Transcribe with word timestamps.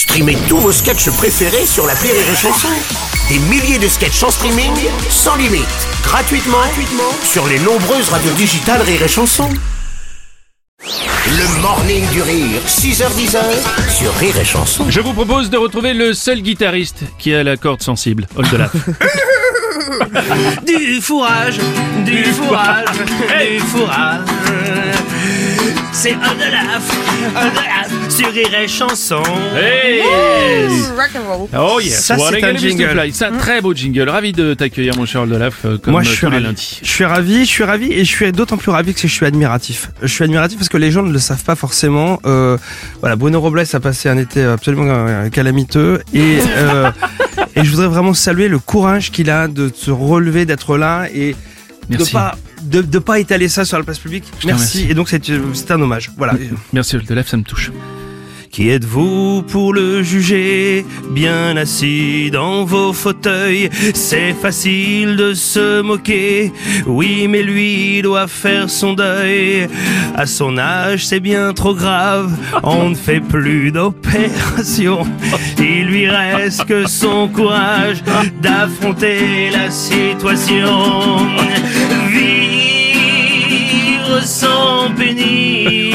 Streamez 0.00 0.38
tous 0.48 0.56
vos 0.56 0.72
sketchs 0.72 1.10
préférés 1.10 1.66
sur 1.66 1.86
la 1.86 1.92
Rire 1.92 2.14
et 2.14 2.34
Chanson. 2.34 2.68
Des 3.28 3.38
milliers 3.38 3.78
de 3.78 3.86
sketchs 3.86 4.22
en 4.22 4.30
streaming, 4.30 4.72
sans 5.10 5.36
limite, 5.36 5.66
gratuitement, 6.02 6.56
gratuitement 6.56 7.12
sur 7.22 7.46
les 7.46 7.58
nombreuses 7.58 8.08
radios 8.08 8.32
digitales 8.32 8.80
Rire 8.80 9.02
et 9.02 9.08
Chanson. 9.08 9.50
Le 10.82 11.60
morning 11.60 12.08
du 12.12 12.22
rire, 12.22 12.62
6h10 12.66 13.36
sur 13.90 14.14
Rire 14.14 14.38
et 14.38 14.44
Chanson. 14.46 14.86
Je 14.88 15.00
vous 15.00 15.12
propose 15.12 15.50
de 15.50 15.58
retrouver 15.58 15.92
le 15.92 16.14
seul 16.14 16.40
guitariste 16.40 17.02
qui 17.18 17.34
a 17.34 17.44
la 17.44 17.58
corde 17.58 17.82
sensible, 17.82 18.26
Oldelaf. 18.36 18.74
Du 20.66 21.00
fourrage, 21.02 21.58
du 22.06 22.24
fourrage, 22.24 22.96
du 22.96 23.60
fourrage. 23.60 24.29
C'est 26.00 26.14
Oldelaf, 26.14 26.90
Oldelaf 27.36 28.08
sur 28.08 28.32
Rire 28.32 28.54
et 28.62 28.68
Chanson. 28.68 29.22
Hey 29.54 30.00
Oh 31.54 31.78
yes, 31.78 32.06
Ça, 32.06 32.16
what 32.16 32.30
c'est 32.30 32.42
a 32.42 32.46
un 32.48 32.56
jingle. 32.56 33.10
C'est 33.12 33.26
un 33.26 33.36
très 33.36 33.60
beau 33.60 33.74
jingle. 33.74 34.08
Ravi 34.08 34.32
de 34.32 34.54
t'accueillir, 34.54 34.96
mon 34.96 35.04
cher 35.04 35.20
Oldelaf, 35.20 35.66
euh, 35.66 35.76
comme 35.76 35.92
Moi, 35.92 36.02
je 36.02 36.10
suis 36.10 36.26
ravi. 36.26 36.80
Je 36.82 36.88
suis 36.90 37.04
ravi, 37.04 37.40
je 37.40 37.50
suis 37.50 37.64
ravi, 37.64 37.92
et 37.92 38.06
je 38.06 38.10
suis 38.10 38.32
d'autant 38.32 38.56
plus 38.56 38.70
ravi 38.70 38.94
que 38.94 39.00
je 39.02 39.08
suis 39.08 39.26
admiratif. 39.26 39.90
Je 40.00 40.06
suis 40.06 40.24
admiratif 40.24 40.56
parce 40.56 40.70
que 40.70 40.78
les 40.78 40.90
gens 40.90 41.02
ne 41.02 41.12
le 41.12 41.18
savent 41.18 41.44
pas 41.44 41.54
forcément. 41.54 42.18
Euh, 42.24 42.56
voilà, 43.00 43.16
Bruno 43.16 43.38
Robles 43.38 43.64
a 43.70 43.80
passé 43.80 44.08
un 44.08 44.16
été 44.16 44.42
absolument 44.42 44.86
euh, 44.88 45.28
calamiteux, 45.28 46.00
et 46.14 46.38
euh, 46.56 46.90
et 47.56 47.62
je 47.62 47.70
voudrais 47.70 47.88
vraiment 47.88 48.14
saluer 48.14 48.48
le 48.48 48.58
courage 48.58 49.10
qu'il 49.10 49.28
a 49.28 49.48
de 49.48 49.70
se 49.74 49.90
relever, 49.90 50.46
d'être 50.46 50.78
là 50.78 51.08
et 51.14 51.36
Merci. 51.90 52.06
de 52.06 52.10
pas 52.10 52.36
de, 52.62 52.82
de 52.82 52.98
pas 52.98 53.18
étaler 53.20 53.48
ça 53.48 53.64
sur 53.64 53.78
la 53.78 53.84
place 53.84 53.98
publique. 53.98 54.24
Merci. 54.44 54.86
Et 54.88 54.94
donc 54.94 55.08
c'est 55.08 55.28
euh, 55.30 55.40
c'est 55.54 55.70
un 55.70 55.80
hommage. 55.80 56.10
Voilà. 56.16 56.34
Merci 56.72 56.96
Oldelaf, 56.96 57.28
ça 57.28 57.36
me 57.36 57.42
touche. 57.42 57.70
Qui 58.60 58.68
êtes-vous 58.68 59.40
pour 59.40 59.72
le 59.72 60.02
juger 60.02 60.84
Bien 61.12 61.56
assis 61.56 62.30
dans 62.30 62.66
vos 62.66 62.92
fauteuils, 62.92 63.70
c'est 63.94 64.34
facile 64.34 65.16
de 65.16 65.32
se 65.32 65.80
moquer. 65.80 66.52
Oui, 66.86 67.26
mais 67.26 67.42
lui 67.42 68.02
doit 68.02 68.26
faire 68.26 68.68
son 68.68 68.92
deuil. 68.92 69.66
À 70.14 70.26
son 70.26 70.58
âge, 70.58 71.06
c'est 71.06 71.20
bien 71.20 71.54
trop 71.54 71.74
grave. 71.74 72.36
On 72.62 72.90
ne 72.90 72.94
fait 72.94 73.20
plus 73.20 73.72
d'opération. 73.72 75.06
Il 75.58 75.86
lui 75.86 76.06
reste 76.10 76.66
que 76.66 76.86
son 76.86 77.28
courage 77.28 78.04
d'affronter 78.42 79.48
la 79.54 79.70
situation. 79.70 81.16
Sans 84.24 84.90
pénis. 84.96 85.94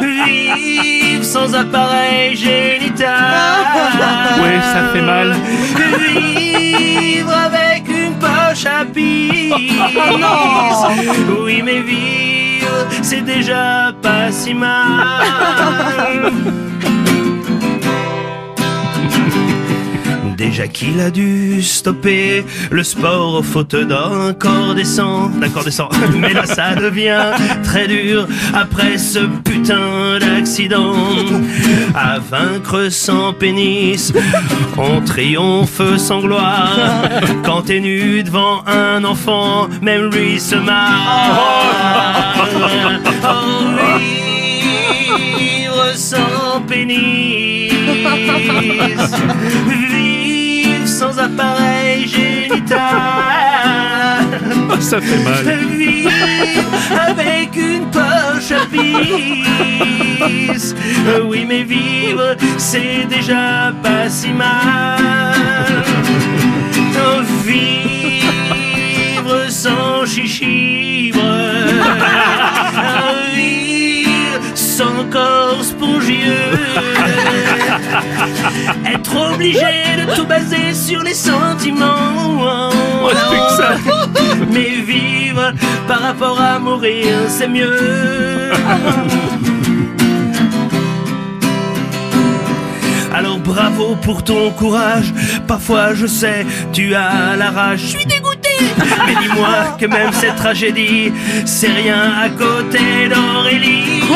Vivre 0.00 1.24
sans 1.24 1.54
appareil 1.54 2.36
génital. 2.36 3.66
Ouais, 4.40 4.60
ça 4.62 4.92
fait 4.92 5.02
mal. 5.02 5.36
Vivre 5.98 7.32
avec 7.32 7.88
une 7.88 8.14
poche 8.14 8.66
à 8.66 8.84
pisse. 8.84 9.72
Oui, 11.44 11.62
mais 11.64 11.80
vivre, 11.80 12.86
c'est 13.02 13.24
déjà 13.24 13.92
pas 14.02 14.30
si 14.30 14.54
mal. 14.54 15.18
Déjà 20.48 20.66
qu'il 20.66 20.98
a 21.00 21.10
dû 21.10 21.62
stopper 21.62 22.42
le 22.70 22.82
sport 22.82 23.44
faute 23.44 23.76
d'un 23.76 24.32
corps 24.32 24.74
décent, 24.74 25.28
d'un 25.28 25.50
corps 25.50 25.64
décent. 25.64 25.90
Mais 26.16 26.32
là 26.32 26.46
ça 26.46 26.74
devient 26.74 27.32
très 27.62 27.86
dur 27.86 28.26
après 28.54 28.96
ce 28.96 29.18
putain 29.44 30.18
d'accident. 30.18 30.94
À 31.94 32.18
vaincre 32.18 32.88
sans 32.90 33.34
pénis, 33.34 34.10
on 34.78 35.02
triomphe 35.02 35.82
sans 35.98 36.20
gloire. 36.20 36.70
Quand 37.44 37.60
t'es 37.66 37.80
nu 37.80 38.22
devant 38.22 38.64
un 38.66 39.04
enfant, 39.04 39.68
même 39.82 40.10
lui 40.10 40.40
se 40.40 40.56
marre. 40.56 41.36
Vivre 45.38 45.94
sans 45.94 46.62
pénis. 46.66 47.70
Sans 50.98 51.16
appareil 51.20 52.08
génital. 52.08 52.80
Ça 54.80 55.00
fait 55.00 55.22
mal. 55.22 55.44
Vivre 55.76 56.10
avec 57.06 57.54
une 57.54 57.88
poche 57.88 58.50
à 58.50 58.66
pisse. 58.66 60.74
Oui, 61.24 61.44
mais 61.48 61.62
vivre, 61.62 62.34
c'est 62.56 63.06
déjà 63.08 63.72
pas 63.80 64.08
si 64.08 64.30
mal. 64.30 65.84
Vivre 67.44 69.48
sans 69.48 70.04
chichibre. 70.04 71.22
Vivre 73.36 74.56
sans 74.56 75.04
corps 75.10 75.62
spongieux. 75.62 76.97
Être 78.86 79.32
obligé 79.32 79.60
de 79.96 80.14
tout 80.14 80.26
baser 80.26 80.74
sur 80.74 81.02
les 81.02 81.14
sentiments. 81.14 82.70
C'est 83.10 83.28
plus 83.28 83.38
que 83.38 83.52
ça. 83.56 83.70
Mais 84.52 84.80
vivre 84.86 85.52
par 85.86 86.00
rapport 86.00 86.40
à 86.40 86.58
mourir, 86.58 87.06
c'est 87.28 87.48
mieux. 87.48 88.52
Alors 93.14 93.38
bravo 93.38 93.96
pour 93.96 94.22
ton 94.22 94.50
courage. 94.50 95.12
Parfois 95.46 95.94
je 95.94 96.06
sais, 96.06 96.46
tu 96.72 96.94
as 96.94 97.36
la 97.36 97.50
rage. 97.50 97.80
Je 97.80 97.98
suis 97.98 98.06
dégoûté. 98.06 98.48
Mais 99.06 99.14
dis-moi 99.20 99.76
que 99.78 99.86
même 99.86 100.12
cette 100.12 100.36
tragédie, 100.36 101.12
c'est 101.44 101.72
rien 101.72 102.12
à 102.24 102.28
côté 102.28 103.08
d'Aurélie. 103.08 104.02
Oh, 104.10 104.14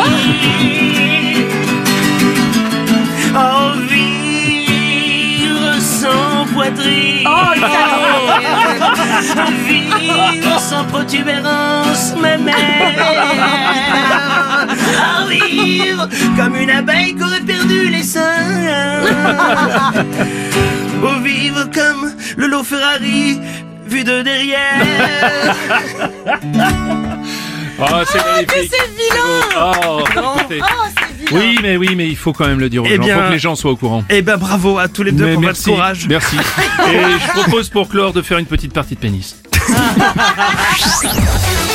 poitrine. 6.62 7.28
Vivre 9.66 10.60
sans 10.60 10.84
protubérance, 10.84 12.14
ma 12.20 12.36
mère. 12.36 12.56
Oh, 14.64 15.28
vivre 15.28 16.08
comme 16.36 16.56
une 16.56 16.70
abeille 16.70 17.14
qui 17.14 17.22
aurait 17.22 17.40
perdu 17.40 17.88
les 17.88 18.02
seins. 18.02 19.02
Oh, 21.04 21.20
vivre 21.22 21.64
comme 21.74 22.14
le 22.36 22.46
lot 22.46 22.62
Ferrari 22.62 23.40
vu 23.86 24.04
de 24.04 24.22
derrière. 24.22 24.86
Oh, 27.80 28.04
c'est 28.06 28.24
magnifique. 28.24 28.70
c'est 28.70 28.88
vilain 28.96 29.40
Oh. 29.84 30.04
Oh, 30.16 30.36
Oui, 31.38 31.58
mais 31.62 31.76
oui, 31.76 31.94
mais 31.96 32.08
il 32.08 32.16
faut 32.16 32.32
quand 32.32 32.46
même 32.46 32.60
le 32.60 32.68
dire 32.68 32.82
aux 32.82 32.86
Eh 32.86 32.96
gens. 32.96 33.02
bien- 33.02 33.16
Faut 33.16 33.28
que 33.28 33.32
les 33.32 33.38
gens 33.38 33.54
soient 33.54 33.70
au 33.72 33.76
courant. 33.76 34.04
Eh 34.10 34.22
ben 34.22 34.36
bravo 34.36 34.78
à 34.78 34.88
tous 34.88 35.02
les 35.02 35.12
deux 35.12 35.26
Mais 35.26 35.32
pour 35.34 35.42
merci, 35.42 35.64
votre 35.64 35.76
courage. 35.76 36.06
merci. 36.08 36.36
Et 36.92 37.00
je 37.26 37.40
propose 37.40 37.68
pour 37.68 37.88
clore 37.88 38.12
de 38.12 38.22
faire 38.22 38.38
une 38.38 38.46
petite 38.46 38.72
partie 38.72 38.94
de 38.94 39.00
pénis. 39.00 39.36